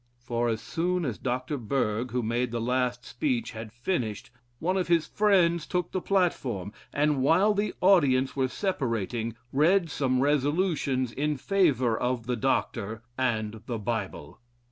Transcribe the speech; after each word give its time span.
For, 0.17 0.49
as 0.49 0.61
soon 0.61 1.05
as 1.05 1.19
Dr. 1.19 1.57
Berg 1.59 2.09
(who 2.09 2.23
made 2.23 2.49
the 2.49 2.59
last 2.59 3.05
speech) 3.05 3.51
had 3.51 3.71
finished, 3.71 4.31
one 4.57 4.75
of 4.75 4.87
his 4.87 5.05
friends 5.05 5.67
took 5.67 5.91
the 5.91 6.01
platform, 6.01 6.73
and, 6.91 7.21
while 7.21 7.53
the 7.53 7.75
audience 7.81 8.35
were 8.35 8.47
separating, 8.47 9.35
read 9.53 9.91
some 9.91 10.19
resolutions 10.19 11.11
in 11.11 11.37
favor 11.37 11.95
of 11.95 12.25
the 12.25 12.35
Doctor 12.35 13.03
and 13.15 13.61
the 13.67 13.77
Bible. 13.77 14.39